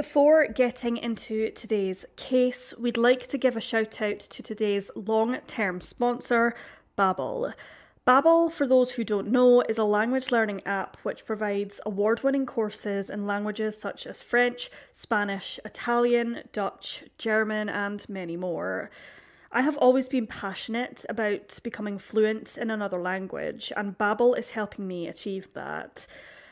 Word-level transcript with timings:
Before 0.00 0.46
getting 0.46 0.96
into 0.96 1.50
today's 1.50 2.06
case, 2.16 2.72
we'd 2.78 2.96
like 2.96 3.26
to 3.26 3.36
give 3.36 3.54
a 3.54 3.60
shout 3.60 4.00
out 4.00 4.18
to 4.18 4.42
today's 4.42 4.90
long 4.94 5.36
term 5.46 5.82
sponsor, 5.82 6.54
Babbel. 6.96 7.52
Babbel, 8.06 8.50
for 8.50 8.66
those 8.66 8.92
who 8.92 9.04
don't 9.04 9.30
know, 9.30 9.60
is 9.60 9.76
a 9.76 9.84
language 9.84 10.32
learning 10.32 10.62
app 10.64 10.96
which 11.02 11.26
provides 11.26 11.82
award-winning 11.84 12.46
courses 12.46 13.10
in 13.10 13.26
languages 13.26 13.76
such 13.76 14.06
as 14.06 14.22
French, 14.22 14.70
Spanish, 14.90 15.60
Italian, 15.66 16.44
Dutch, 16.50 17.04
German, 17.18 17.68
and 17.68 18.08
many 18.08 18.38
more. 18.38 18.90
I 19.52 19.60
have 19.60 19.76
always 19.76 20.08
been 20.08 20.26
passionate 20.26 21.04
about 21.10 21.60
becoming 21.62 21.98
fluent 21.98 22.56
in 22.56 22.70
another 22.70 23.02
language, 23.02 23.70
and 23.76 23.98
Babbel 23.98 24.38
is 24.38 24.52
helping 24.52 24.88
me 24.88 25.08
achieve 25.08 25.52
that. 25.52 26.06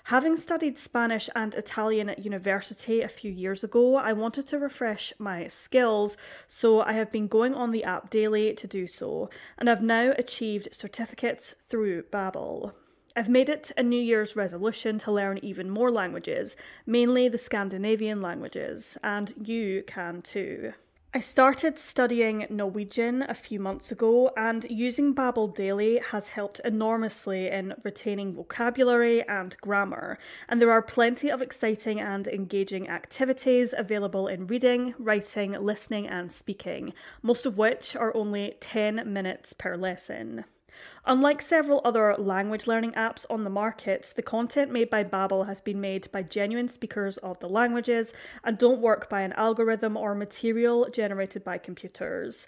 Having 0.09 0.39
studied 0.39 0.79
Spanish 0.79 1.29
and 1.37 1.55
Italian 1.55 2.09
at 2.09 2.25
university 2.25 3.03
a 3.03 3.09
few 3.09 3.31
years 3.31 3.63
ago, 3.63 3.97
I 3.97 4.15
wanted 4.15 4.47
to 4.47 4.59
refresh 4.59 5.13
my 5.19 5.49
skills, 5.49 6.17
so 6.47 6.81
I 6.81 6.95
have 6.95 7.11
been 7.11 7.29
going 7.29 7.55
on 7.55 7.73
the 7.73 7.85
app 7.85 8.09
daily 8.09 8.55
to 8.55 8.67
do 8.67 8.87
so, 8.87 9.29
and 9.59 9.69
I've 9.69 9.83
now 9.83 10.15
achieved 10.17 10.71
certificates 10.73 11.57
through 11.69 12.05
Babbel. 12.05 12.73
I've 13.15 13.29
made 13.29 13.51
it 13.51 13.71
a 13.77 13.83
New 13.83 14.01
Year's 14.01 14.35
resolution 14.35 14.99
to 15.01 15.13
learn 15.13 15.41
even 15.43 15.69
more 15.69 15.91
languages, 15.91 16.57
mainly 16.87 17.29
the 17.29 17.37
Scandinavian 17.37 18.23
languages, 18.23 18.97
and 19.05 19.35
you 19.47 19.85
can 19.87 20.23
too. 20.23 20.73
I 21.15 21.21
started 21.21 21.79
studying 21.79 22.47
Norwegian 22.51 23.23
a 23.23 23.33
few 23.33 23.59
months 23.59 23.91
ago, 23.91 24.31
and 24.37 24.67
using 24.69 25.15
Babbel 25.15 25.55
daily 25.55 26.03
has 26.11 26.29
helped 26.29 26.61
enormously 26.67 27.49
in 27.49 27.73
retaining 27.83 28.35
vocabulary 28.35 29.27
and 29.27 29.57
grammar. 29.63 30.19
And 30.51 30.61
there 30.61 30.71
are 30.71 30.83
plenty 30.83 31.31
of 31.31 31.41
exciting 31.41 31.99
and 31.99 32.29
engaging 32.29 32.91
activities 32.91 33.75
available 33.77 34.29
in 34.29 34.49
reading, 34.49 34.95
writing, 34.99 35.53
listening, 35.53 36.07
and 36.07 36.31
speaking, 36.31 36.93
most 37.23 37.47
of 37.47 37.57
which 37.57 37.97
are 37.97 38.15
only 38.15 38.59
10 38.61 39.11
minutes 39.11 39.55
per 39.55 39.79
lesson. 39.79 40.45
Unlike 41.07 41.43
several 41.43 41.81
other 41.85 42.15
language 42.17 42.67
learning 42.67 42.93
apps 42.93 43.25
on 43.31 43.45
the 43.45 43.51
market, 43.51 44.13
the 44.17 44.23
content 44.23 44.71
made 44.71 44.91
by 44.91 45.05
Babbel 45.05 45.47
has 45.47 45.61
been 45.61 45.81
made 45.81 46.11
by 46.13 46.23
genuine 46.23 46.69
speakers 46.69 47.17
of 47.19 47.39
the 47.41 47.49
languages 47.49 48.13
and 48.45 48.59
don't 48.59 48.81
work 48.81 49.09
by 49.09 49.23
an 49.23 49.33
algorithm 49.33 49.97
or 49.97 50.15
material 50.15 50.89
generated 50.91 51.45
by 51.45 51.59
computers. 51.59 52.47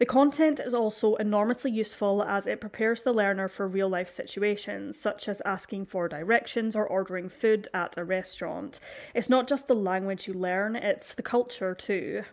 The 0.00 0.06
content 0.06 0.60
is 0.60 0.72
also 0.72 1.16
enormously 1.16 1.70
useful 1.70 2.22
as 2.22 2.46
it 2.46 2.58
prepares 2.58 3.02
the 3.02 3.12
learner 3.12 3.48
for 3.48 3.68
real 3.68 3.90
life 3.90 4.08
situations, 4.08 4.98
such 4.98 5.28
as 5.28 5.42
asking 5.44 5.84
for 5.86 6.08
directions 6.08 6.74
or 6.74 6.86
ordering 6.86 7.28
food 7.28 7.68
at 7.74 7.98
a 7.98 8.04
restaurant. 8.04 8.80
It's 9.14 9.28
not 9.28 9.46
just 9.46 9.68
the 9.68 9.74
language 9.74 10.26
you 10.26 10.32
learn, 10.32 10.74
it's 10.74 11.14
the 11.14 11.22
culture 11.22 11.74
too. 11.74 12.24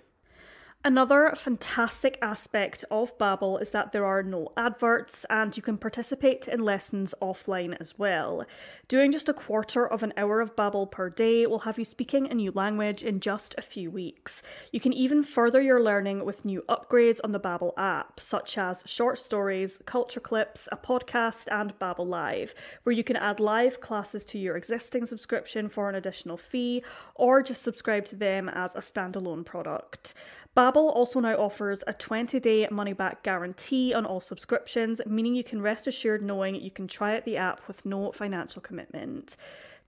Another 0.87 1.33
fantastic 1.35 2.17
aspect 2.21 2.85
of 2.89 3.17
Babbel 3.17 3.61
is 3.61 3.71
that 3.71 3.91
there 3.91 4.05
are 4.05 4.23
no 4.23 4.47
adverts 4.55 5.25
and 5.29 5.55
you 5.57 5.61
can 5.61 5.77
participate 5.77 6.47
in 6.47 6.61
lessons 6.61 7.13
offline 7.21 7.75
as 7.81 7.99
well. 7.99 8.45
Doing 8.87 9.11
just 9.11 9.27
a 9.27 9.33
quarter 9.33 9.85
of 9.85 10.01
an 10.01 10.13
hour 10.15 10.39
of 10.39 10.55
Babbel 10.55 10.89
per 10.89 11.09
day 11.09 11.45
will 11.45 11.59
have 11.59 11.77
you 11.77 11.83
speaking 11.83 12.31
a 12.31 12.33
new 12.33 12.53
language 12.53 13.03
in 13.03 13.19
just 13.19 13.53
a 13.57 13.61
few 13.61 13.91
weeks. 13.91 14.41
You 14.71 14.79
can 14.79 14.93
even 14.93 15.23
further 15.23 15.59
your 15.59 15.83
learning 15.83 16.23
with 16.23 16.45
new 16.45 16.63
upgrades 16.69 17.19
on 17.21 17.33
the 17.33 17.39
Babbel 17.41 17.73
app, 17.77 18.21
such 18.21 18.57
as 18.57 18.81
short 18.85 19.19
stories, 19.19 19.79
culture 19.85 20.21
clips, 20.21 20.69
a 20.71 20.77
podcast, 20.77 21.49
and 21.51 21.77
Babbel 21.79 22.07
Live, 22.07 22.55
where 22.83 22.95
you 22.95 23.03
can 23.03 23.17
add 23.17 23.41
live 23.41 23.81
classes 23.81 24.23
to 24.23 24.39
your 24.39 24.55
existing 24.55 25.05
subscription 25.05 25.67
for 25.67 25.89
an 25.89 25.95
additional 25.95 26.37
fee 26.37 26.81
or 27.13 27.43
just 27.43 27.61
subscribe 27.61 28.05
to 28.05 28.15
them 28.15 28.47
as 28.47 28.73
a 28.73 28.79
standalone 28.79 29.43
product. 29.43 30.13
Babbel 30.57 30.76
also 30.85 31.19
now 31.19 31.35
offers 31.35 31.83
a 31.87 31.93
20-day 31.93 32.67
money-back 32.71 33.23
guarantee 33.23 33.93
on 33.93 34.05
all 34.05 34.19
subscriptions, 34.19 35.01
meaning 35.05 35.35
you 35.35 35.43
can 35.43 35.61
rest 35.61 35.87
assured 35.87 36.21
knowing 36.21 36.55
you 36.55 36.71
can 36.71 36.87
try 36.87 37.15
out 37.15 37.25
the 37.25 37.37
app 37.37 37.67
with 37.67 37.85
no 37.85 38.11
financial 38.11 38.61
commitment. 38.61 39.35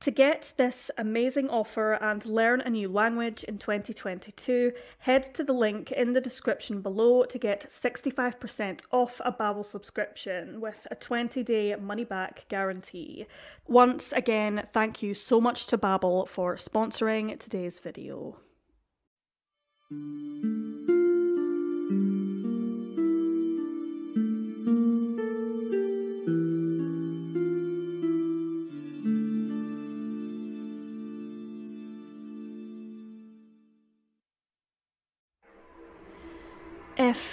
To 0.01 0.11
get 0.11 0.53
this 0.55 0.89
amazing 0.97 1.49
offer 1.49 1.93
and 1.95 2.25
learn 2.25 2.61
a 2.61 2.69
new 2.69 2.87
language 2.87 3.43
in 3.43 3.57
2022, 3.57 4.71
head 4.99 5.23
to 5.33 5.43
the 5.43 5.51
link 5.51 5.91
in 5.91 6.13
the 6.13 6.21
description 6.21 6.81
below 6.81 7.25
to 7.25 7.37
get 7.37 7.67
65% 7.69 8.79
off 8.91 9.19
a 9.25 9.33
Babbel 9.33 9.65
subscription 9.65 10.61
with 10.61 10.87
a 10.89 10.95
20-day 10.95 11.75
money-back 11.75 12.45
guarantee. 12.47 13.25
Once 13.67 14.13
again, 14.13 14.65
thank 14.71 15.03
you 15.03 15.13
so 15.13 15.41
much 15.41 15.67
to 15.67 15.77
Babbel 15.77 16.29
for 16.29 16.55
sponsoring 16.55 17.37
today's 17.37 17.79
video. 17.79 18.37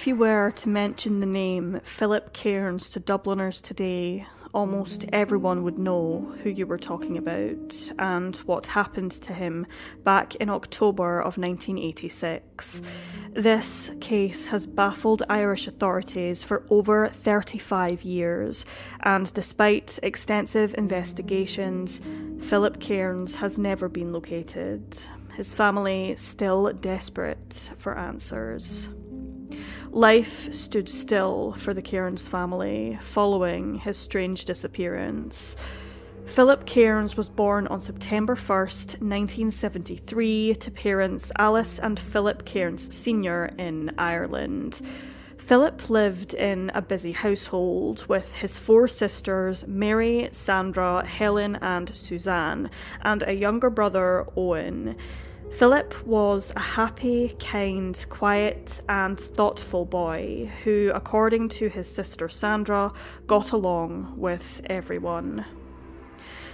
If 0.06 0.10
you 0.10 0.14
were 0.14 0.52
to 0.52 0.68
mention 0.68 1.18
the 1.18 1.26
name 1.26 1.80
Philip 1.82 2.32
Cairns 2.32 2.88
to 2.90 3.00
Dubliners 3.00 3.60
today, 3.60 4.24
almost 4.54 5.04
everyone 5.12 5.64
would 5.64 5.80
know 5.80 6.32
who 6.44 6.48
you 6.48 6.64
were 6.64 6.78
talking 6.78 7.18
about 7.18 7.90
and 7.98 8.36
what 8.46 8.68
happened 8.68 9.10
to 9.10 9.32
him 9.32 9.66
back 10.04 10.36
in 10.36 10.48
October 10.48 11.18
of 11.18 11.38
1986. 11.38 12.82
This 13.32 13.90
case 14.00 14.46
has 14.46 14.64
baffled 14.68 15.24
Irish 15.28 15.66
authorities 15.66 16.44
for 16.44 16.62
over 16.70 17.08
35 17.08 18.04
years, 18.04 18.64
and 19.00 19.34
despite 19.34 19.98
extensive 20.04 20.72
investigations, 20.78 22.00
Philip 22.42 22.78
Cairns 22.78 23.34
has 23.34 23.58
never 23.58 23.88
been 23.88 24.12
located. 24.12 24.84
His 25.34 25.52
family 25.52 26.14
still 26.14 26.72
desperate 26.74 27.72
for 27.76 27.98
answers. 27.98 28.88
Life 29.96 30.52
stood 30.52 30.90
still 30.90 31.52
for 31.52 31.72
the 31.72 31.80
Cairns 31.80 32.28
family 32.28 32.98
following 33.00 33.76
his 33.76 33.96
strange 33.96 34.44
disappearance. 34.44 35.56
Philip 36.26 36.66
Cairns 36.66 37.16
was 37.16 37.30
born 37.30 37.66
on 37.68 37.80
September 37.80 38.34
1st, 38.34 39.00
1973, 39.00 40.56
to 40.56 40.70
parents 40.70 41.32
Alice 41.38 41.78
and 41.78 41.98
Philip 41.98 42.44
Cairns 42.44 42.94
Sr. 42.94 43.48
in 43.56 43.90
Ireland. 43.96 44.82
Philip 45.38 45.88
lived 45.88 46.34
in 46.34 46.70
a 46.74 46.82
busy 46.82 47.12
household 47.12 48.04
with 48.06 48.34
his 48.34 48.58
four 48.58 48.88
sisters 48.88 49.66
Mary, 49.66 50.28
Sandra, 50.30 51.06
Helen, 51.06 51.56
and 51.62 51.96
Suzanne, 51.96 52.70
and 53.00 53.22
a 53.26 53.32
younger 53.32 53.70
brother, 53.70 54.26
Owen. 54.36 54.96
Philip 55.52 56.06
was 56.06 56.52
a 56.54 56.60
happy, 56.60 57.34
kind, 57.38 58.04
quiet, 58.10 58.82
and 58.88 59.18
thoughtful 59.18 59.86
boy 59.86 60.52
who, 60.64 60.92
according 60.94 61.48
to 61.50 61.68
his 61.68 61.88
sister 61.88 62.28
Sandra, 62.28 62.92
got 63.26 63.52
along 63.52 64.14
with 64.16 64.60
everyone. 64.66 65.46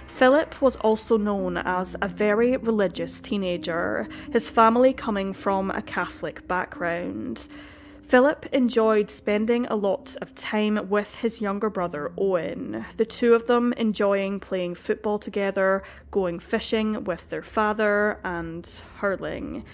Philip 0.07 0.61
was 0.61 0.75
also 0.77 1.17
known 1.17 1.57
as 1.57 1.97
a 2.01 2.07
very 2.07 2.55
religious 2.55 3.19
teenager, 3.19 4.07
his 4.31 4.47
family 4.47 4.93
coming 4.93 5.33
from 5.33 5.71
a 5.71 5.81
Catholic 5.81 6.47
background. 6.47 7.49
Philip 8.07 8.45
enjoyed 8.51 9.09
spending 9.09 9.65
a 9.65 9.75
lot 9.75 10.15
of 10.21 10.35
time 10.35 10.89
with 10.89 11.15
his 11.15 11.41
younger 11.41 11.69
brother 11.69 12.11
Owen, 12.17 12.85
the 12.97 13.05
two 13.05 13.33
of 13.33 13.47
them 13.47 13.73
enjoying 13.73 14.39
playing 14.39 14.75
football 14.75 15.17
together, 15.17 15.81
going 16.11 16.37
fishing 16.37 17.05
with 17.05 17.29
their 17.29 17.41
father, 17.41 18.19
and 18.23 18.69
hurling. 18.97 19.65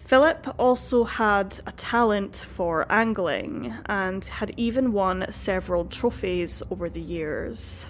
Philip 0.00 0.52
also 0.58 1.04
had 1.04 1.60
a 1.66 1.72
talent 1.72 2.34
for 2.36 2.90
angling 2.90 3.72
and 3.86 4.24
had 4.24 4.52
even 4.56 4.92
won 4.92 5.30
several 5.30 5.84
trophies 5.84 6.64
over 6.70 6.90
the 6.90 7.00
years. 7.00 7.86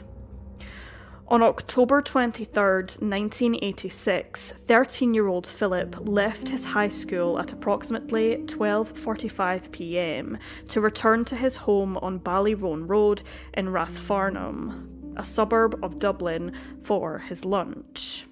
On 1.31 1.43
October 1.45 2.03
23, 2.03 2.53
1986, 2.55 4.55
13-year-old 4.67 5.47
Philip 5.47 6.09
left 6.09 6.49
his 6.49 6.65
high 6.65 6.89
school 6.89 7.39
at 7.39 7.53
approximately 7.53 8.39
12:45 8.47 9.71
p.m. 9.71 10.39
to 10.67 10.81
return 10.81 11.25
to 11.27 11.37
his 11.37 11.55
home 11.55 11.97
on 11.99 12.19
Ballyroan 12.19 12.89
Road 12.89 13.23
in 13.55 13.69
Rathfarnham, 13.69 15.15
a 15.17 15.25
suburb 15.25 15.79
of 15.85 16.01
Dublin, 16.01 16.51
for 16.83 17.21
his 17.21 17.45
lunch. 17.45 18.27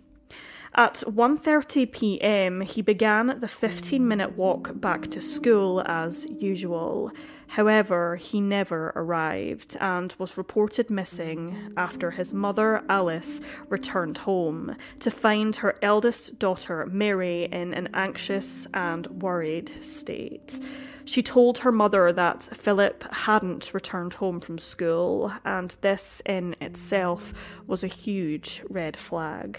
At 0.79 1.03
1:30 1.09 1.91
p.m., 1.91 2.61
he 2.61 2.83
began 2.83 3.27
the 3.27 3.49
15-minute 3.49 4.37
walk 4.37 4.81
back 4.81 5.11
to 5.11 5.21
school 5.21 5.83
as 5.85 6.25
usual. 6.31 7.11
However, 7.49 8.15
he 8.15 8.41
never 8.41 8.93
arrived 8.95 9.77
and 9.81 10.15
was 10.21 10.39
reported 10.39 10.89
missing 10.89 11.73
after 11.77 12.13
his 12.13 12.33
mother 12.33 12.85
Alice 12.89 13.41
returned 13.69 14.19
home 14.19 14.77
to 15.01 15.11
find 15.11 15.57
her 15.57 15.75
eldest 15.83 16.39
daughter 16.39 16.87
Mary 16.87 17.49
in 17.51 17.75
an 17.75 17.89
anxious 17.93 18.69
and 18.73 19.09
worried 19.09 19.73
state. 19.83 20.61
She 21.05 21.25
told 21.25 21.59
her 21.59 21.73
mother 21.73 22.13
that 22.13 22.45
Philip 22.53 23.03
hadn't 23.13 23.75
returned 23.75 24.13
home 24.15 24.39
from 24.39 24.59
school, 24.59 25.33
and 25.45 25.75
this 25.81 26.23
in 26.25 26.55
itself 26.61 27.35
was 27.67 27.83
a 27.83 27.89
huge 27.89 28.63
red 28.71 28.97
flag. 28.97 29.59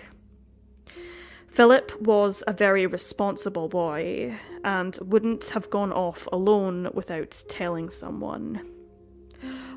Philip 1.50 2.00
was 2.00 2.44
a 2.48 2.54
very 2.54 2.86
responsible 2.86 3.68
boy 3.68 4.38
and 4.64 4.98
wouldn't 5.02 5.46
have 5.50 5.70
gone 5.70 5.92
off 5.92 6.28
alone 6.32 6.90
without 6.94 7.44
telling 7.48 7.90
someone. 7.90 8.62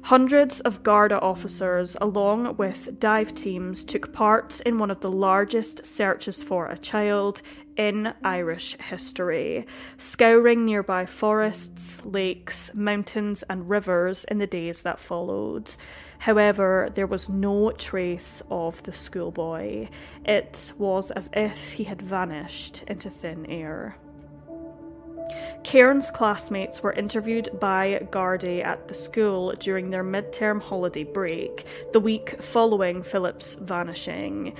Hundreds 0.06 0.60
of 0.62 0.82
Garda 0.82 1.20
officers, 1.20 1.96
along 2.00 2.56
with 2.56 2.98
dive 2.98 3.32
teams, 3.34 3.84
took 3.84 4.12
part 4.12 4.60
in 4.62 4.78
one 4.78 4.90
of 4.90 5.00
the 5.00 5.10
largest 5.10 5.86
searches 5.86 6.42
for 6.42 6.66
a 6.66 6.76
child 6.76 7.40
in 7.76 8.12
Irish 8.24 8.76
history, 8.78 9.64
scouring 9.98 10.64
nearby 10.64 11.06
forests, 11.06 12.04
lakes, 12.04 12.72
mountains, 12.74 13.44
and 13.48 13.70
rivers 13.70 14.24
in 14.24 14.38
the 14.38 14.46
days 14.46 14.82
that 14.82 14.98
followed. 14.98 15.70
However, 16.18 16.88
there 16.94 17.06
was 17.06 17.28
no 17.28 17.70
trace 17.70 18.42
of 18.50 18.82
the 18.82 18.92
schoolboy. 18.92 19.88
It 20.24 20.72
was 20.76 21.12
as 21.12 21.30
if 21.32 21.72
he 21.72 21.84
had 21.84 22.02
vanished 22.02 22.82
into 22.88 23.08
thin 23.08 23.46
air. 23.46 23.96
Cairns 25.64 26.10
classmates 26.10 26.82
were 26.82 26.92
interviewed 26.92 27.48
by 27.60 28.06
Gardaí 28.10 28.64
at 28.64 28.88
the 28.88 28.94
school 28.94 29.52
during 29.58 29.88
their 29.88 30.04
midterm 30.04 30.60
holiday 30.60 31.04
break, 31.04 31.64
the 31.92 32.00
week 32.00 32.40
following 32.42 33.02
Philip's 33.02 33.54
vanishing. 33.54 34.56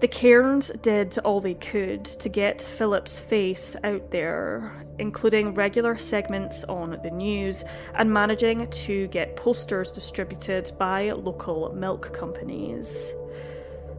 The 0.00 0.08
Cairns 0.08 0.70
did 0.80 1.18
all 1.18 1.42
they 1.42 1.52
could 1.52 2.06
to 2.06 2.30
get 2.30 2.62
Philip's 2.62 3.20
face 3.20 3.76
out 3.84 4.10
there, 4.10 4.72
including 4.98 5.52
regular 5.52 5.98
segments 5.98 6.64
on 6.64 6.98
the 7.02 7.10
news 7.10 7.64
and 7.94 8.10
managing 8.10 8.70
to 8.70 9.08
get 9.08 9.36
posters 9.36 9.92
distributed 9.92 10.72
by 10.78 11.12
local 11.12 11.74
milk 11.74 12.14
companies. 12.14 13.12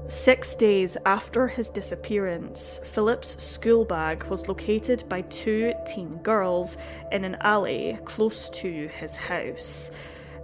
Six 0.07 0.55
days 0.55 0.97
after 1.05 1.47
his 1.47 1.69
disappearance, 1.69 2.81
Philip's 2.83 3.41
school 3.41 3.85
bag 3.85 4.23
was 4.25 4.47
located 4.47 5.07
by 5.07 5.21
two 5.21 5.73
teen 5.85 6.17
girls 6.17 6.75
in 7.11 7.23
an 7.23 7.37
alley 7.41 7.97
close 8.03 8.49
to 8.49 8.87
his 8.87 9.15
house. 9.15 9.89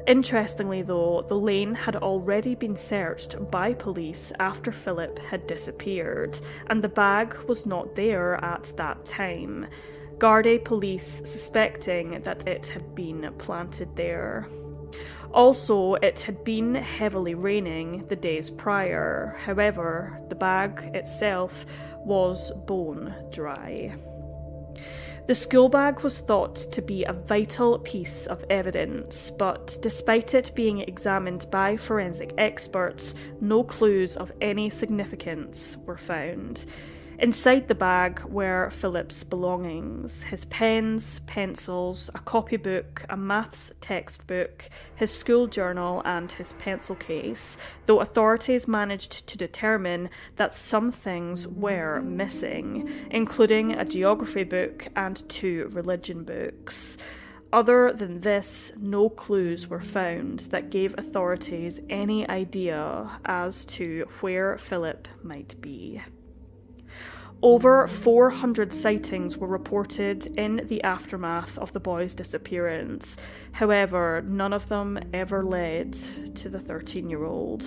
Interestingly, 0.07 0.83
though, 0.83 1.25
the 1.27 1.37
lane 1.37 1.75
had 1.75 1.97
already 1.97 2.55
been 2.55 2.77
searched 2.77 3.35
by 3.51 3.73
police 3.73 4.31
after 4.39 4.71
Philip 4.71 5.19
had 5.19 5.45
disappeared, 5.47 6.39
and 6.67 6.81
the 6.81 6.87
bag 6.87 7.35
was 7.49 7.65
not 7.65 7.93
there 7.93 8.35
at 8.43 8.71
that 8.77 9.03
time. 9.03 9.67
Gardaí 10.17 10.63
police 10.63 11.21
suspecting 11.25 12.21
that 12.21 12.47
it 12.47 12.67
had 12.67 12.95
been 12.95 13.33
planted 13.37 13.95
there. 13.97 14.47
Also, 15.33 15.95
it 15.95 16.21
had 16.21 16.43
been 16.43 16.75
heavily 16.75 17.35
raining 17.35 18.05
the 18.07 18.15
days 18.15 18.49
prior, 18.49 19.35
however, 19.39 20.21
the 20.29 20.35
bag 20.35 20.91
itself 20.93 21.65
was 22.05 22.51
bone 22.65 23.13
dry. 23.29 23.93
The 25.27 25.35
school 25.35 25.67
bag 25.67 25.99
was 25.99 26.19
thought 26.19 26.55
to 26.55 26.81
be 26.81 27.03
a 27.03 27.11
vital 27.11 27.79
piece 27.79 28.27
of 28.27 28.45
evidence, 28.49 29.29
but 29.29 29.77
despite 29.81 30.33
it 30.33 30.55
being 30.55 30.79
examined 30.79 31.51
by 31.51 31.75
forensic 31.75 32.33
experts, 32.37 33.13
no 33.41 33.61
clues 33.61 34.15
of 34.15 34.31
any 34.39 34.69
significance 34.69 35.75
were 35.85 35.97
found. 35.97 36.65
Inside 37.19 37.67
the 37.67 37.73
bag 37.73 38.23
were 38.25 38.69
Philip's 38.69 39.23
belongings 39.23 40.21
his 40.21 40.45
pens, 40.45 41.19
pencils, 41.25 42.11
a 42.13 42.19
copybook, 42.19 43.05
a 43.09 43.17
maths 43.17 43.71
textbook, 43.81 44.69
his 44.93 45.11
school 45.11 45.47
journal, 45.47 46.03
and 46.05 46.31
his 46.31 46.53
pencil 46.53 46.95
case, 46.95 47.57
though 47.87 48.01
authorities 48.01 48.67
managed 48.67 49.25
to 49.25 49.35
determine 49.35 50.11
that 50.35 50.53
some 50.53 50.91
things 50.91 51.47
were 51.47 52.03
missing, 52.03 52.87
including 53.09 53.71
a 53.71 53.83
geography 53.83 54.43
book 54.43 54.87
and 54.95 55.27
two 55.27 55.69
religion 55.71 56.23
books. 56.23 56.99
Other 57.51 57.93
than 57.93 58.21
this, 58.21 58.73
no 58.77 59.09
clues 59.09 59.67
were 59.67 59.81
found 59.81 60.41
that 60.51 60.69
gave 60.69 60.93
authorities 60.99 61.79
any 61.89 62.29
idea 62.29 63.19
as 63.25 63.65
to 63.65 64.05
where 64.19 64.59
Philip 64.59 65.07
might 65.23 65.59
be. 65.59 66.03
Over 67.43 67.85
400 67.87 68.73
sightings 68.73 69.37
were 69.37 69.47
reported 69.47 70.25
in 70.39 70.61
the 70.65 70.81
aftermath 70.83 71.57
of 71.59 71.71
the 71.71 71.79
boy's 71.79 72.15
disappearance. 72.15 73.15
However, 73.51 74.23
none 74.25 74.53
of 74.53 74.69
them 74.69 74.99
ever 75.13 75.43
led 75.43 75.93
to 76.35 76.49
the 76.49 76.59
13 76.59 77.09
year 77.09 77.25
old. 77.25 77.63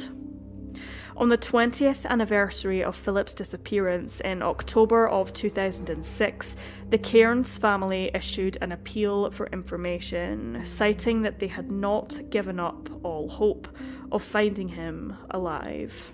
On 1.17 1.29
the 1.29 1.39
20th 1.39 2.05
anniversary 2.07 2.83
of 2.83 2.97
Philip's 2.97 3.35
disappearance 3.35 4.21
in 4.21 4.43
October 4.43 5.09
of 5.09 5.33
2006, 5.35 6.57
the 6.89 6.99
Cairns 6.99 7.57
family 7.57 8.11
issued 8.13 8.59
an 8.61 8.73
appeal 8.73 9.31
for 9.31 9.47
information, 9.49 10.63
citing 10.65 11.23
that 11.23 11.39
they 11.39 11.49
had 11.49 11.71
not 11.71 12.19
given 12.31 12.59
up 12.59 12.89
all 13.05 13.29
hope 13.29 13.69
of 14.11 14.23
finding 14.23 14.69
him 14.69 15.17
alive. 15.31 16.13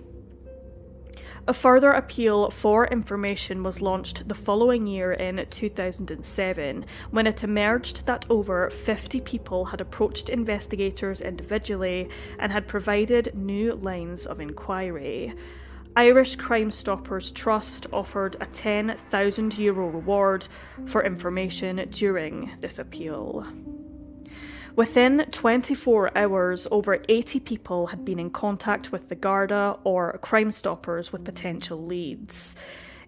A 1.49 1.55
further 1.55 1.93
appeal 1.93 2.51
for 2.51 2.89
information 2.89 3.63
was 3.63 3.81
launched 3.81 4.29
the 4.29 4.35
following 4.35 4.85
year 4.85 5.13
in 5.13 5.47
2007 5.49 6.85
when 7.13 7.27
it 7.29 7.45
emerged 7.45 8.07
that 8.07 8.27
over 8.29 8.69
50 8.69 9.21
people 9.21 9.67
had 9.67 9.81
approached 9.81 10.29
investigators 10.29 11.21
individually 11.21 12.09
and 12.41 12.51
had 12.51 12.67
provided 12.67 13.33
new 13.37 13.75
lines 13.75 14.27
of 14.27 14.41
inquiry. 14.41 15.35
Irish 15.95 16.35
Crime 16.35 16.73
Stoppers 16.73 17.31
Trust 17.31 17.87
offered 17.93 18.37
a 18.41 18.47
10,000 18.47 19.57
euro 19.57 19.87
reward 19.87 20.49
for 20.87 21.05
information 21.05 21.87
during 21.93 22.51
this 22.61 22.81
appeal. 22.81 23.47
Within 24.77 25.25
24 25.31 26.19
hours, 26.19 26.69
over 26.71 27.03
80 27.09 27.41
people 27.41 27.87
had 27.87 28.05
been 28.05 28.19
in 28.19 28.29
contact 28.29 28.93
with 28.93 29.09
the 29.09 29.15
Garda 29.15 29.79
or 29.85 30.19
Crime 30.21 30.53
Stoppers 30.53 31.11
with 31.11 31.25
potential 31.25 31.83
leads. 31.83 32.55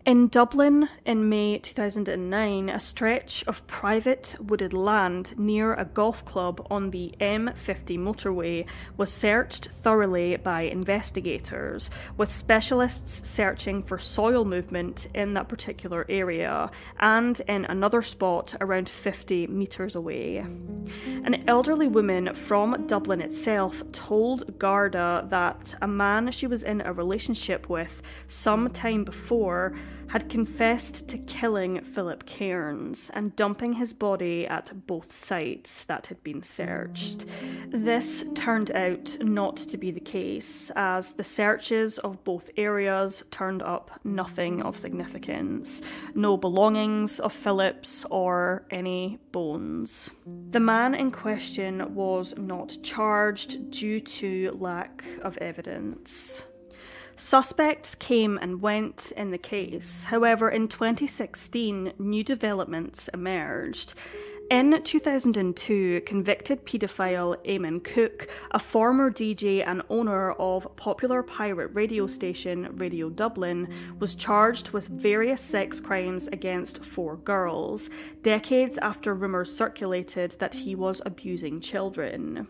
In 0.06 0.28
Dublin 0.28 0.88
in 1.04 1.28
May 1.28 1.58
2009, 1.58 2.70
a 2.70 2.80
stretch 2.80 3.44
of 3.46 3.66
private 3.66 4.36
wooded 4.40 4.72
land 4.72 5.38
near 5.38 5.74
a 5.74 5.84
golf 5.84 6.24
club 6.24 6.66
on 6.70 6.92
the 6.92 7.12
M50 7.20 7.98
motorway 7.98 8.66
was 8.96 9.12
searched 9.12 9.66
thoroughly 9.66 10.36
by 10.36 10.62
investigators, 10.62 11.90
with 12.16 12.32
specialists 12.32 13.28
searching 13.28 13.82
for 13.82 13.98
soil 13.98 14.46
movement 14.46 15.08
in 15.14 15.34
that 15.34 15.48
particular 15.48 16.06
area 16.08 16.70
and 16.98 17.42
in 17.46 17.66
another 17.66 18.00
spot 18.00 18.54
around 18.62 18.88
50 18.88 19.48
metres 19.48 19.94
away. 19.94 20.38
An 20.38 21.44
elderly 21.46 21.88
woman 21.88 22.34
from 22.34 22.86
Dublin 22.86 23.20
itself 23.20 23.82
told 23.92 24.58
Garda 24.58 25.26
that 25.28 25.74
a 25.82 25.88
man 25.88 26.30
she 26.30 26.46
was 26.46 26.62
in 26.62 26.80
a 26.80 26.94
relationship 26.94 27.68
with 27.68 28.00
some 28.26 28.70
time 28.70 29.04
before 29.04 29.74
had 30.08 30.28
confessed 30.28 31.06
to 31.08 31.18
killing 31.18 31.82
Philip 31.82 32.24
Cairns 32.24 33.10
and 33.12 33.36
dumping 33.36 33.74
his 33.74 33.92
body 33.92 34.46
at 34.46 34.86
both 34.86 35.12
sites 35.12 35.84
that 35.84 36.06
had 36.06 36.22
been 36.22 36.42
searched. 36.42 37.26
This 37.68 38.24
turned 38.34 38.70
out 38.70 39.18
not 39.20 39.56
to 39.56 39.76
be 39.76 39.90
the 39.90 40.00
case, 40.00 40.70
as 40.74 41.12
the 41.12 41.24
searches 41.24 41.98
of 41.98 42.24
both 42.24 42.48
areas 42.56 43.22
turned 43.30 43.62
up 43.62 44.00
nothing 44.02 44.62
of 44.62 44.76
significance 44.76 45.82
no 46.14 46.36
belongings 46.36 47.20
of 47.20 47.32
Philip's 47.32 48.04
or 48.10 48.64
any 48.70 49.18
bones. 49.32 50.10
The 50.50 50.60
man 50.60 50.94
in 50.94 51.10
question 51.10 51.94
was 51.94 52.34
not 52.36 52.76
charged 52.82 53.70
due 53.70 54.00
to 54.00 54.56
lack 54.58 55.04
of 55.22 55.36
evidence. 55.38 56.46
Suspects 57.20 57.96
came 57.96 58.38
and 58.40 58.62
went 58.62 59.12
in 59.16 59.32
the 59.32 59.38
case. 59.38 60.04
However, 60.04 60.48
in 60.48 60.68
2016, 60.68 61.94
new 61.98 62.22
developments 62.22 63.08
emerged. 63.12 63.94
In 64.52 64.80
2002, 64.84 66.02
convicted 66.06 66.64
paedophile 66.64 67.36
Eamon 67.44 67.82
Cooke, 67.82 68.30
a 68.52 68.60
former 68.60 69.10
DJ 69.10 69.66
and 69.66 69.82
owner 69.90 70.30
of 70.30 70.76
popular 70.76 71.24
pirate 71.24 71.72
radio 71.74 72.06
station 72.06 72.68
Radio 72.76 73.10
Dublin, 73.10 73.68
was 73.98 74.14
charged 74.14 74.70
with 74.70 74.86
various 74.86 75.40
sex 75.40 75.80
crimes 75.80 76.28
against 76.28 76.84
four 76.84 77.16
girls, 77.16 77.90
decades 78.22 78.78
after 78.78 79.12
rumours 79.12 79.52
circulated 79.54 80.36
that 80.38 80.54
he 80.54 80.76
was 80.76 81.02
abusing 81.04 81.60
children. 81.60 82.46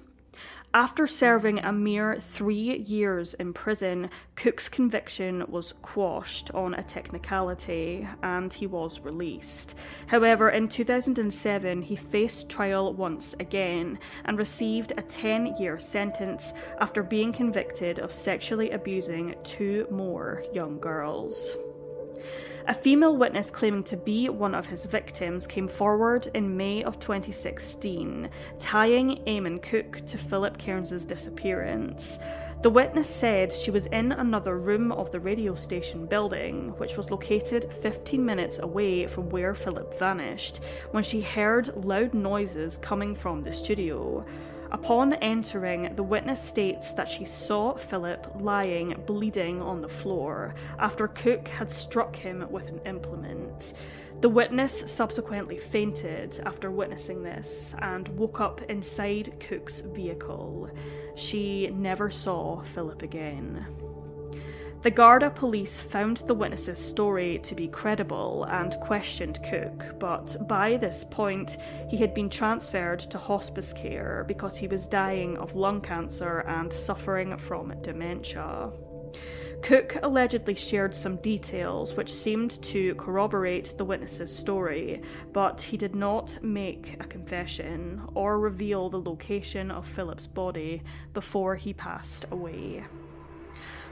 After 0.74 1.06
serving 1.06 1.60
a 1.60 1.72
mere 1.72 2.16
three 2.16 2.76
years 2.76 3.32
in 3.32 3.54
prison, 3.54 4.10
Cooke's 4.36 4.68
conviction 4.68 5.44
was 5.48 5.72
quashed 5.80 6.50
on 6.50 6.74
a 6.74 6.82
technicality 6.82 8.06
and 8.22 8.52
he 8.52 8.66
was 8.66 9.00
released. 9.00 9.74
However, 10.08 10.50
in 10.50 10.68
2007, 10.68 11.80
he 11.80 11.96
faced 11.96 12.50
trial 12.50 12.92
once 12.92 13.34
again 13.40 13.98
and 14.26 14.36
received 14.36 14.92
a 14.98 15.02
10 15.02 15.56
year 15.56 15.78
sentence 15.78 16.52
after 16.78 17.02
being 17.02 17.32
convicted 17.32 17.98
of 17.98 18.12
sexually 18.12 18.70
abusing 18.70 19.36
two 19.44 19.86
more 19.90 20.44
young 20.52 20.78
girls. 20.80 21.56
A 22.66 22.74
female 22.74 23.16
witness 23.16 23.50
claiming 23.50 23.84
to 23.84 23.96
be 23.96 24.28
one 24.28 24.54
of 24.54 24.66
his 24.66 24.84
victims 24.84 25.46
came 25.46 25.68
forward 25.68 26.28
in 26.34 26.56
May 26.56 26.84
of 26.84 26.98
2016, 26.98 28.28
tying 28.58 29.22
Eamon 29.26 29.62
Cooke 29.62 30.04
to 30.06 30.18
Philip 30.18 30.58
Cairns' 30.58 31.04
disappearance. 31.04 32.18
The 32.60 32.70
witness 32.70 33.08
said 33.08 33.52
she 33.52 33.70
was 33.70 33.86
in 33.86 34.10
another 34.10 34.58
room 34.58 34.90
of 34.90 35.12
the 35.12 35.20
radio 35.20 35.54
station 35.54 36.06
building, 36.06 36.74
which 36.78 36.96
was 36.96 37.10
located 37.10 37.72
15 37.72 38.24
minutes 38.24 38.58
away 38.58 39.06
from 39.06 39.30
where 39.30 39.54
Philip 39.54 39.96
vanished, 39.96 40.60
when 40.90 41.04
she 41.04 41.20
heard 41.20 41.84
loud 41.84 42.14
noises 42.14 42.76
coming 42.78 43.14
from 43.14 43.42
the 43.42 43.52
studio. 43.52 44.26
Upon 44.70 45.14
entering, 45.14 45.94
the 45.96 46.02
witness 46.02 46.42
states 46.42 46.92
that 46.92 47.08
she 47.08 47.24
saw 47.24 47.74
Philip 47.74 48.26
lying 48.38 49.02
bleeding 49.06 49.62
on 49.62 49.80
the 49.80 49.88
floor 49.88 50.54
after 50.78 51.08
Cooke 51.08 51.48
had 51.48 51.70
struck 51.70 52.14
him 52.14 52.46
with 52.50 52.68
an 52.68 52.80
implement. 52.84 53.72
The 54.20 54.28
witness 54.28 54.82
subsequently 54.92 55.56
fainted 55.56 56.40
after 56.44 56.70
witnessing 56.70 57.22
this 57.22 57.74
and 57.78 58.08
woke 58.08 58.40
up 58.40 58.60
inside 58.68 59.40
Cooke's 59.40 59.80
vehicle. 59.80 60.68
She 61.14 61.68
never 61.68 62.10
saw 62.10 62.62
Philip 62.62 63.02
again. 63.02 63.64
The 64.80 64.92
Garda 64.92 65.30
police 65.30 65.80
found 65.80 66.18
the 66.18 66.34
witness's 66.34 66.78
story 66.78 67.40
to 67.40 67.56
be 67.56 67.66
credible 67.66 68.44
and 68.44 68.78
questioned 68.80 69.40
Cooke, 69.42 69.98
but 69.98 70.46
by 70.46 70.76
this 70.76 71.02
point 71.02 71.56
he 71.90 71.96
had 71.96 72.14
been 72.14 72.30
transferred 72.30 73.00
to 73.00 73.18
hospice 73.18 73.72
care 73.72 74.24
because 74.28 74.56
he 74.56 74.68
was 74.68 74.86
dying 74.86 75.36
of 75.38 75.56
lung 75.56 75.80
cancer 75.80 76.44
and 76.46 76.72
suffering 76.72 77.36
from 77.38 77.74
dementia. 77.82 78.70
Cooke 79.62 79.96
allegedly 80.04 80.54
shared 80.54 80.94
some 80.94 81.16
details 81.16 81.94
which 81.94 82.14
seemed 82.14 82.62
to 82.62 82.94
corroborate 82.94 83.76
the 83.76 83.84
witness's 83.84 84.34
story, 84.34 85.02
but 85.32 85.60
he 85.60 85.76
did 85.76 85.96
not 85.96 86.38
make 86.40 86.94
a 87.00 87.04
confession 87.04 88.00
or 88.14 88.38
reveal 88.38 88.90
the 88.90 89.00
location 89.00 89.72
of 89.72 89.88
Philip's 89.88 90.28
body 90.28 90.84
before 91.14 91.56
he 91.56 91.72
passed 91.72 92.26
away. 92.30 92.84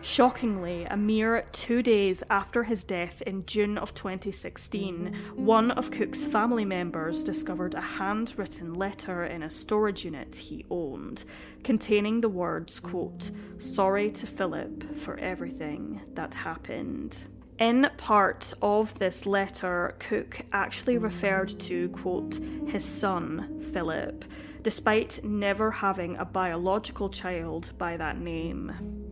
Shockingly, 0.07 0.85
a 0.85 0.97
mere 0.97 1.45
two 1.51 1.83
days 1.83 2.23
after 2.31 2.63
his 2.63 2.85
death 2.85 3.23
in 3.23 3.45
June 3.45 3.77
of 3.77 3.93
2016, 3.93 5.13
one 5.35 5.73
of 5.73 5.91
Cooke's 5.91 6.25
family 6.25 6.65
members 6.65 7.25
discovered 7.25 7.75
a 7.75 7.81
handwritten 7.81 8.75
letter 8.75 9.25
in 9.25 9.43
a 9.43 9.51
storage 9.51 10.05
unit 10.05 10.37
he 10.37 10.65
owned, 10.71 11.25
containing 11.65 12.21
the 12.21 12.29
words, 12.29 12.79
quote, 12.79 13.33
Sorry 13.59 14.13
to 14.13 14.29
Philip 14.29 14.97
for 14.97 15.19
everything 15.19 16.01
that 16.15 16.35
happened. 16.35 17.25
In 17.59 17.91
part 17.97 18.55
of 18.63 18.97
this 19.01 19.27
letter, 19.27 19.97
Cooke 19.99 20.43
actually 20.53 20.99
referred 20.99 21.59
to, 21.61 21.89
quote, 21.89 22.39
his 22.69 22.85
son, 22.85 23.61
Philip, 23.73 24.25
despite 24.63 25.25
never 25.25 25.73
having 25.73 26.17
a 26.17 26.25
biological 26.25 27.09
child 27.09 27.73
by 27.77 27.97
that 27.97 28.21
name. 28.21 29.06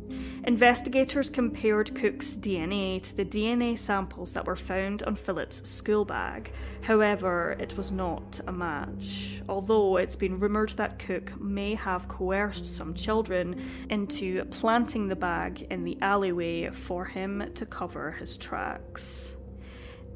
Investigators 0.46 1.30
compared 1.30 1.94
Cooke's 1.94 2.36
DNA 2.36 3.00
to 3.02 3.16
the 3.16 3.24
DNA 3.24 3.78
samples 3.78 4.34
that 4.34 4.44
were 4.44 4.56
found 4.56 5.02
on 5.04 5.16
Philip's 5.16 5.66
school 5.66 6.04
bag. 6.04 6.52
However, 6.82 7.56
it 7.58 7.78
was 7.78 7.90
not 7.90 8.40
a 8.46 8.52
match, 8.52 9.40
although 9.48 9.96
it's 9.96 10.16
been 10.16 10.38
rumoured 10.38 10.70
that 10.76 10.98
Cooke 10.98 11.40
may 11.40 11.74
have 11.74 12.08
coerced 12.08 12.76
some 12.76 12.92
children 12.92 13.62
into 13.88 14.44
planting 14.46 15.08
the 15.08 15.16
bag 15.16 15.66
in 15.70 15.82
the 15.82 15.96
alleyway 16.02 16.68
for 16.68 17.06
him 17.06 17.50
to 17.54 17.64
cover 17.64 18.10
his 18.10 18.36
tracks. 18.36 19.33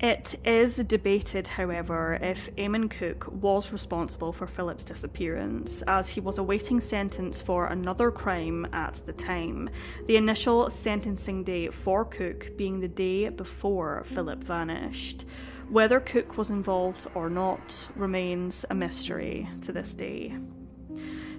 It 0.01 0.39
is 0.45 0.77
debated, 0.77 1.49
however, 1.49 2.19
if 2.23 2.55
Eamon 2.55 2.89
Cooke 2.89 3.27
was 3.33 3.73
responsible 3.73 4.33
for 4.33 4.47
Philip's 4.47 4.85
disappearance, 4.85 5.83
as 5.89 6.09
he 6.09 6.21
was 6.21 6.39
awaiting 6.39 6.81
sentence 6.81 7.43
for 7.43 7.67
another 7.67 8.13
crime 8.13 8.69
at 8.73 9.01
the 9.07 9.13
time, 9.13 9.69
the 10.07 10.17
initial 10.17 10.71
sentencing 10.71 11.43
date 11.43 11.75
for 11.75 12.05
Cooke 12.05 12.57
being 12.57 12.79
the 12.79 12.87
day 12.87 13.29
before 13.29 14.05
Philip 14.07 14.45
vanished. 14.45 15.25
Whether 15.69 15.99
Cooke 15.99 16.39
was 16.39 16.51
involved 16.51 17.09
or 17.17 17.29
not 17.29 17.89
remains 17.97 18.65
a 18.71 18.77
mystery 18.77 19.49
to 19.63 19.73
this 19.73 19.95
day. 19.95 20.37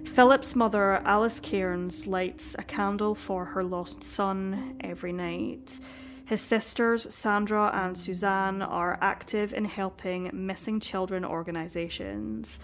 Philip's 0.04 0.54
mother, 0.54 0.96
Alice 1.06 1.40
Cairns, 1.40 2.06
lights 2.06 2.54
a 2.58 2.62
candle 2.62 3.14
for 3.14 3.46
her 3.46 3.64
lost 3.64 4.04
son 4.04 4.76
every 4.80 5.14
night. 5.14 5.80
His 6.30 6.40
sisters, 6.40 7.12
Sandra 7.12 7.72
and 7.74 7.98
Suzanne, 7.98 8.62
are 8.62 8.96
active 9.00 9.52
in 9.52 9.64
helping 9.64 10.30
missing 10.32 10.78
children 10.78 11.24
organisations. 11.24 12.60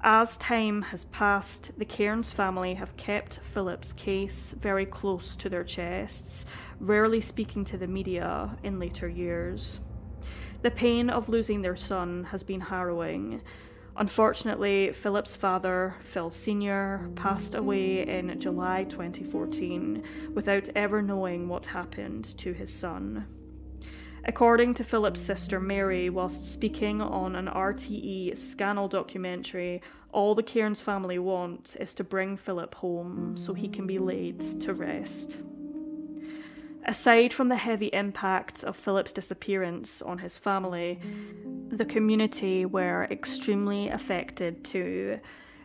As 0.00 0.38
time 0.38 0.80
has 0.80 1.04
passed, 1.04 1.72
the 1.76 1.84
Cairns 1.84 2.32
family 2.32 2.72
have 2.76 2.96
kept 2.96 3.40
Philip's 3.40 3.92
case 3.92 4.54
very 4.58 4.86
close 4.86 5.36
to 5.36 5.50
their 5.50 5.64
chests, 5.64 6.46
rarely 6.78 7.20
speaking 7.20 7.62
to 7.66 7.76
the 7.76 7.86
media 7.86 8.56
in 8.62 8.78
later 8.78 9.06
years. 9.06 9.80
The 10.62 10.70
pain 10.70 11.10
of 11.10 11.28
losing 11.28 11.60
their 11.60 11.76
son 11.76 12.24
has 12.30 12.42
been 12.42 12.62
harrowing, 12.62 13.42
Unfortunately, 14.00 14.94
Philip's 14.94 15.36
father, 15.36 15.94
Phil 16.04 16.30
Sr., 16.30 17.10
passed 17.16 17.54
away 17.54 18.08
in 18.08 18.40
July 18.40 18.84
2014 18.84 20.02
without 20.32 20.70
ever 20.74 21.02
knowing 21.02 21.48
what 21.48 21.66
happened 21.66 22.24
to 22.38 22.54
his 22.54 22.72
son. 22.72 23.26
According 24.24 24.72
to 24.74 24.84
Philip's 24.84 25.20
sister 25.20 25.60
Mary, 25.60 26.08
whilst 26.08 26.50
speaking 26.50 27.02
on 27.02 27.36
an 27.36 27.46
RTE 27.46 28.38
Scannal 28.38 28.88
documentary, 28.88 29.82
all 30.12 30.34
the 30.34 30.42
Cairns 30.42 30.80
family 30.80 31.18
want 31.18 31.76
is 31.78 31.92
to 31.92 32.02
bring 32.02 32.38
Philip 32.38 32.74
home 32.76 33.36
so 33.36 33.52
he 33.52 33.68
can 33.68 33.86
be 33.86 33.98
laid 33.98 34.40
to 34.62 34.72
rest. 34.72 35.40
Aside 36.86 37.32
from 37.32 37.48
the 37.48 37.56
heavy 37.56 37.88
impact 37.92 38.64
of 38.64 38.76
Philip's 38.76 39.12
disappearance 39.12 40.02
on 40.02 40.18
his 40.18 40.38
family, 40.38 40.98
the 41.68 41.84
community 41.84 42.64
were 42.64 43.06
extremely 43.10 43.88
affected 43.88 44.64
too. 44.64 45.20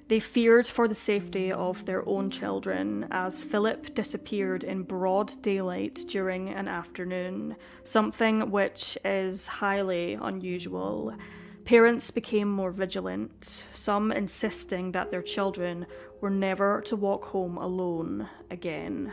They 0.07 0.19
feared 0.19 0.67
for 0.67 0.87
the 0.87 0.93
safety 0.93 1.51
of 1.51 1.85
their 1.85 2.07
own 2.07 2.29
children 2.29 3.07
as 3.09 3.43
Philip 3.43 3.95
disappeared 3.95 4.63
in 4.63 4.83
broad 4.83 5.41
daylight 5.41 6.05
during 6.07 6.49
an 6.49 6.67
afternoon, 6.67 7.55
something 7.83 8.51
which 8.51 8.97
is 9.03 9.47
highly 9.47 10.13
unusual. 10.13 11.15
Parents 11.63 12.11
became 12.11 12.47
more 12.47 12.69
vigilant, 12.69 13.63
some 13.73 14.11
insisting 14.11 14.91
that 14.91 15.09
their 15.09 15.23
children 15.23 15.87
were 16.21 16.29
never 16.29 16.81
to 16.81 16.95
walk 16.95 17.25
home 17.25 17.57
alone 17.57 18.29
again. 18.51 19.11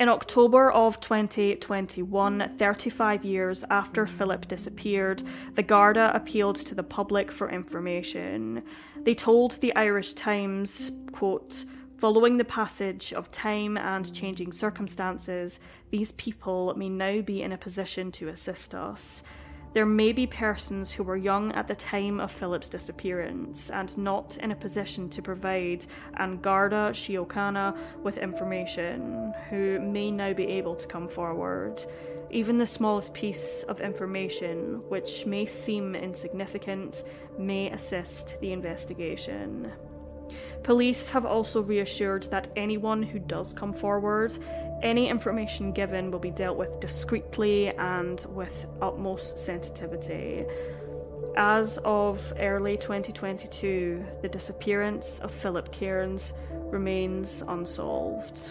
In 0.00 0.08
October 0.08 0.70
of 0.70 0.98
2021, 1.00 2.54
35 2.56 3.22
years 3.22 3.66
after 3.68 4.06
Philip 4.06 4.48
disappeared, 4.48 5.22
the 5.56 5.62
Garda 5.62 6.10
appealed 6.14 6.56
to 6.56 6.74
the 6.74 6.82
public 6.82 7.30
for 7.30 7.50
information. 7.50 8.62
They 8.96 9.14
told 9.14 9.60
the 9.60 9.76
Irish 9.76 10.14
Times, 10.14 10.90
quote, 11.12 11.66
Following 11.98 12.38
the 12.38 12.46
passage 12.46 13.12
of 13.12 13.30
time 13.30 13.76
and 13.76 14.10
changing 14.14 14.52
circumstances, 14.52 15.60
these 15.90 16.12
people 16.12 16.72
may 16.78 16.88
now 16.88 17.20
be 17.20 17.42
in 17.42 17.52
a 17.52 17.58
position 17.58 18.10
to 18.12 18.28
assist 18.28 18.74
us. 18.74 19.22
There 19.72 19.86
may 19.86 20.12
be 20.12 20.26
persons 20.26 20.92
who 20.92 21.04
were 21.04 21.16
young 21.16 21.52
at 21.52 21.68
the 21.68 21.76
time 21.76 22.18
of 22.18 22.32
Philip's 22.32 22.68
disappearance 22.68 23.70
and 23.70 23.96
not 23.96 24.36
in 24.38 24.50
a 24.50 24.56
position 24.56 25.08
to 25.10 25.22
provide 25.22 25.86
An 26.14 26.38
Garda 26.40 26.90
Síochána 26.92 27.76
with 28.02 28.18
information, 28.18 29.32
who 29.48 29.78
may 29.78 30.10
now 30.10 30.32
be 30.32 30.46
able 30.46 30.74
to 30.74 30.88
come 30.88 31.06
forward. 31.06 31.84
Even 32.30 32.58
the 32.58 32.66
smallest 32.66 33.14
piece 33.14 33.62
of 33.64 33.80
information, 33.80 34.82
which 34.88 35.24
may 35.24 35.46
seem 35.46 35.94
insignificant, 35.94 37.04
may 37.38 37.70
assist 37.70 38.40
the 38.40 38.52
investigation. 38.52 39.70
Police 40.62 41.08
have 41.10 41.24
also 41.24 41.62
reassured 41.62 42.24
that 42.24 42.48
anyone 42.56 43.02
who 43.02 43.18
does 43.18 43.52
come 43.52 43.72
forward, 43.72 44.32
any 44.82 45.08
information 45.08 45.72
given 45.72 46.10
will 46.10 46.18
be 46.18 46.30
dealt 46.30 46.56
with 46.56 46.80
discreetly 46.80 47.68
and 47.68 48.24
with 48.30 48.66
utmost 48.80 49.38
sensitivity. 49.38 50.44
As 51.36 51.78
of 51.84 52.32
early 52.38 52.76
2022, 52.76 54.04
the 54.22 54.28
disappearance 54.28 55.18
of 55.20 55.32
Philip 55.32 55.70
Cairns 55.72 56.32
remains 56.50 57.42
unsolved. 57.46 58.50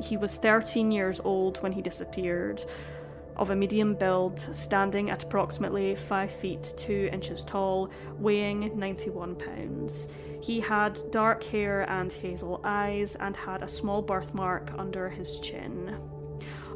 He 0.00 0.16
was 0.16 0.36
13 0.36 0.90
years 0.92 1.20
old 1.24 1.62
when 1.62 1.72
he 1.72 1.82
disappeared, 1.82 2.64
of 3.36 3.50
a 3.50 3.56
medium 3.56 3.94
build, 3.94 4.48
standing 4.52 5.10
at 5.10 5.22
approximately 5.22 5.94
5 5.94 6.30
feet 6.30 6.74
2 6.76 7.10
inches 7.12 7.44
tall, 7.44 7.90
weighing 8.18 8.78
91 8.78 9.36
pounds. 9.36 10.08
He 10.40 10.60
had 10.60 11.00
dark 11.10 11.42
hair 11.42 11.88
and 11.90 12.12
hazel 12.12 12.60
eyes 12.64 13.16
and 13.16 13.36
had 13.36 13.62
a 13.62 13.68
small 13.68 14.02
birthmark 14.02 14.72
under 14.78 15.08
his 15.08 15.38
chin. 15.40 15.96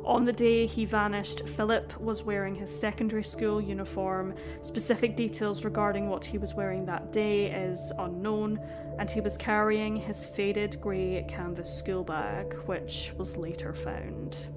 On 0.05 0.25
the 0.25 0.33
day 0.33 0.65
he 0.65 0.87
vanished, 0.87 1.47
Philip 1.47 2.00
was 2.00 2.23
wearing 2.23 2.55
his 2.55 2.75
secondary 2.75 3.25
school 3.25 3.61
uniform. 3.61 4.35
Specific 4.62 5.17
details 5.17 5.65
regarding 5.65 6.09
what 6.09 6.25
he 6.25 6.38
was 6.38 6.55
wearing 6.55 6.87
that 6.87 7.12
day 7.12 7.50
is 7.50 7.93
unknown, 7.99 8.59
and 8.99 9.11
he 9.11 9.21
was 9.21 9.37
carrying 9.37 9.97
his 9.97 10.25
faded 10.25 10.81
grey 10.81 11.27
canvas 11.29 11.71
school 11.71 12.05
bag, 12.05 12.55
which 12.65 13.12
was 13.19 13.37
later 13.37 13.75
found. 13.75 14.49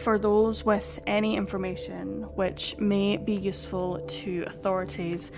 For 0.00 0.18
those 0.18 0.64
with 0.64 0.98
any 1.06 1.36
information 1.36 2.22
which 2.34 2.74
may 2.78 3.18
be 3.18 3.34
useful 3.34 4.00
to 4.22 4.44
authorities, 4.46 5.30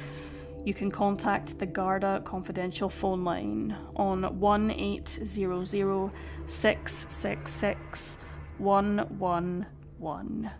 you 0.64 0.72
can 0.72 0.88
contact 0.88 1.58
the 1.58 1.66
Garda 1.66 2.22
confidential 2.24 2.88
phone 2.88 3.24
line 3.24 3.76
on 3.96 4.38
1800 4.38 6.12
666 6.46 8.18
111. 8.58 10.50